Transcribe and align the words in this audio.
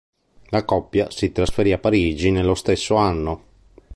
La 0.45 0.65
coppia 0.65 1.11
si 1.11 1.31
trasferì 1.31 1.71
a 1.73 1.77
Parigi 1.77 2.31
nello 2.31 2.55
stesso 2.55 2.95
anno. 2.95 3.43